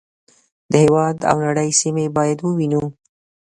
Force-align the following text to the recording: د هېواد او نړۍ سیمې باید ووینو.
د 0.71 0.73
هېواد 0.83 1.17
او 1.29 1.37
نړۍ 1.47 1.69
سیمې 1.81 2.05
باید 2.17 2.39
ووینو. 2.41 2.83